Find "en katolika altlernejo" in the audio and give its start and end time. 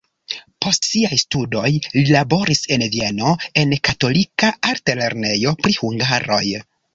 3.65-5.55